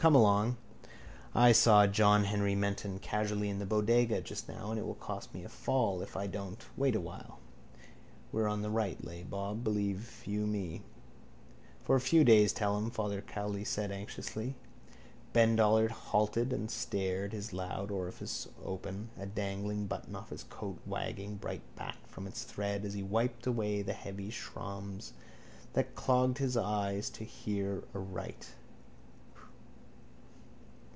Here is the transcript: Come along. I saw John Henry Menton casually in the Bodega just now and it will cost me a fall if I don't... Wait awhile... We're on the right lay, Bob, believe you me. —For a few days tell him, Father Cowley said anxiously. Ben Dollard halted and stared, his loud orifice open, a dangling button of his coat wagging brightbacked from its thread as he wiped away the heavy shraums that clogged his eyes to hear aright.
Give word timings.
Come 0.01 0.15
along. 0.15 0.57
I 1.35 1.51
saw 1.51 1.85
John 1.85 2.23
Henry 2.23 2.55
Menton 2.55 2.97
casually 2.97 3.49
in 3.51 3.59
the 3.59 3.67
Bodega 3.67 4.19
just 4.21 4.49
now 4.49 4.71
and 4.71 4.79
it 4.79 4.83
will 4.87 4.95
cost 4.95 5.31
me 5.31 5.43
a 5.43 5.47
fall 5.47 6.01
if 6.01 6.17
I 6.17 6.25
don't... 6.25 6.57
Wait 6.75 6.95
awhile... 6.95 7.37
We're 8.31 8.47
on 8.47 8.63
the 8.63 8.71
right 8.71 8.97
lay, 9.05 9.21
Bob, 9.21 9.63
believe 9.63 10.23
you 10.25 10.47
me. 10.47 10.81
—For 11.83 11.95
a 11.95 12.01
few 12.01 12.23
days 12.23 12.51
tell 12.51 12.79
him, 12.79 12.89
Father 12.89 13.21
Cowley 13.21 13.63
said 13.63 13.91
anxiously. 13.91 14.55
Ben 15.33 15.55
Dollard 15.55 15.91
halted 15.91 16.51
and 16.51 16.71
stared, 16.71 17.31
his 17.31 17.53
loud 17.53 17.91
orifice 17.91 18.47
open, 18.65 19.11
a 19.19 19.27
dangling 19.27 19.85
button 19.85 20.15
of 20.15 20.29
his 20.31 20.45
coat 20.45 20.79
wagging 20.83 21.37
brightbacked 21.37 22.07
from 22.07 22.25
its 22.25 22.43
thread 22.43 22.85
as 22.85 22.95
he 22.95 23.03
wiped 23.03 23.45
away 23.45 23.83
the 23.83 23.93
heavy 23.93 24.31
shraums 24.31 25.11
that 25.73 25.93
clogged 25.93 26.39
his 26.39 26.57
eyes 26.57 27.07
to 27.11 27.23
hear 27.23 27.83
aright. 27.93 28.55